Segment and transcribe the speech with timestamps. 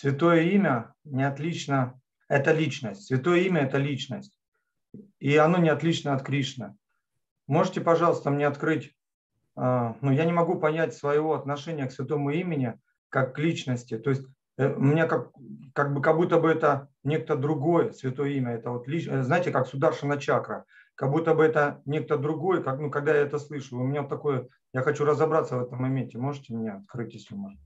[0.00, 3.04] святое имя не отлично, это личность.
[3.06, 4.40] Святое имя– это личность.
[5.18, 6.74] И оно не отлично от Кришны.
[7.46, 8.96] Можете, пожалуйста, мне открыть,
[9.56, 13.98] а, ну, я не могу понять своего отношения к святому имени как к личности.
[13.98, 14.22] То есть
[14.56, 15.32] э, мне как,
[15.74, 18.52] как бы как будто бы это некто другое святое имя.
[18.52, 20.64] Это вот, э, знаете, как Сударшина чакра.
[20.94, 23.76] Как будто бы это некто другой, как, ну, когда я это слышу.
[23.76, 26.16] У меня такое, я хочу разобраться в этом моменте.
[26.16, 27.60] Можете меня открыть, если можно?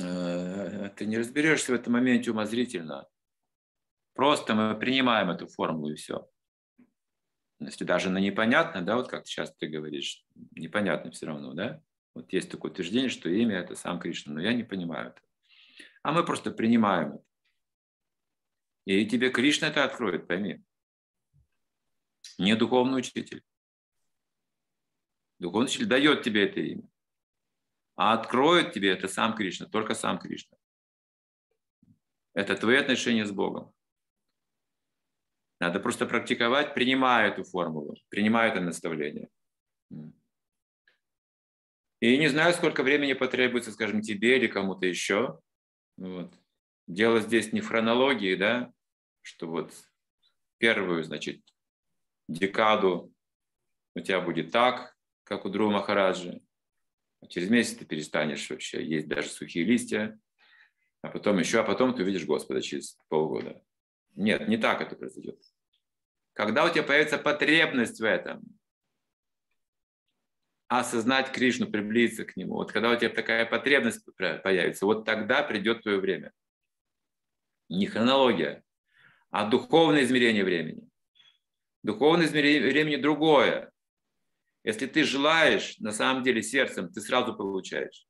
[0.00, 3.06] Э, ты не разберешься в этом моменте умозрительно.
[4.14, 6.28] Просто мы принимаем эту формулу и все.
[7.58, 11.80] Если даже на непонятно, да, вот как сейчас ты говоришь, непонятно все равно, да?
[12.14, 15.20] Вот есть такое утверждение, что имя это сам Кришна, но я не понимаю это.
[16.02, 17.24] А мы просто принимаем это.
[18.84, 20.62] И тебе Кришна это откроет, пойми.
[22.38, 23.42] Не духовный учитель.
[25.38, 26.91] Духовный учитель дает тебе это имя.
[27.94, 30.56] А откроет тебе это сам Кришна, только сам Кришна.
[32.34, 33.72] Это твои отношения с Богом.
[35.60, 39.28] Надо просто практиковать, принимая эту формулу, принимая это наставление.
[42.00, 45.38] И не знаю, сколько времени потребуется, скажем, тебе или кому-то еще.
[45.96, 46.34] Вот.
[46.88, 48.72] Дело здесь не в хронологии, да,
[49.20, 49.72] что вот
[50.58, 51.40] первую, значит,
[52.28, 53.12] декаду
[53.94, 56.42] у тебя будет так, как у Дру Махараджи.
[57.28, 60.18] Через месяц ты перестанешь вообще есть даже сухие листья,
[61.02, 63.62] а потом еще, а потом ты увидишь Господа через полгода.
[64.14, 65.40] Нет, не так это произойдет.
[66.32, 68.42] Когда у тебя появится потребность в этом,
[70.68, 75.82] осознать Кришну, приблизиться к Нему, вот когда у тебя такая потребность появится, вот тогда придет
[75.82, 76.32] твое время.
[77.68, 78.62] Не хронология,
[79.30, 80.88] а духовное измерение времени.
[81.82, 83.71] Духовное измерение времени другое.
[84.64, 88.06] Если ты желаешь, на самом деле сердцем, ты сразу получаешь.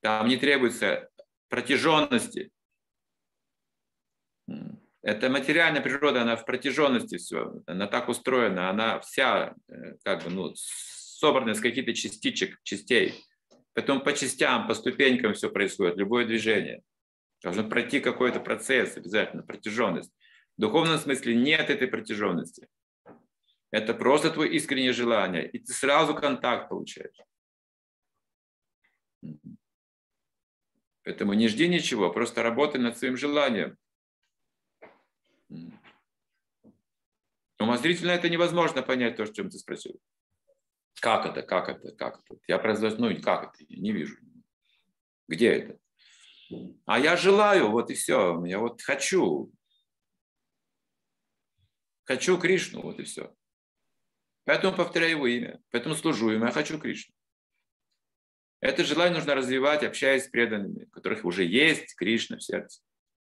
[0.00, 1.08] Там не требуется
[1.48, 2.50] протяженности.
[5.02, 7.62] Это материальная природа, она в протяженности все.
[7.66, 13.14] Она так устроена, она вся э, как бы, ну, собрана из каких-то частичек, частей.
[13.74, 16.82] Потом по частям, по ступенькам все происходит, любое движение.
[17.42, 20.12] Должен пройти какой-то процесс, обязательно, протяженность.
[20.56, 22.68] В духовном смысле нет этой протяженности.
[23.74, 25.50] Это просто твое искреннее желание.
[25.50, 27.20] И ты сразу контакт получаешь.
[31.02, 33.76] Поэтому не жди ничего, просто работай над своим желанием.
[37.58, 40.00] Умозрительно это невозможно понять то, о чем ты спросил.
[41.00, 42.40] Как это, как это, как это?
[42.46, 44.16] Я произносу, ну как это, я не вижу.
[45.26, 45.78] Где это?
[46.86, 48.40] А я желаю, вот и все.
[48.44, 49.52] Я вот хочу.
[52.04, 53.34] Хочу Кришну, вот и все.
[54.44, 57.14] Поэтому повторяю его имя, поэтому служу ему, я хочу Кришну.
[58.60, 62.82] Это желание нужно развивать, общаясь с преданными, у которых уже есть Кришна в сердце.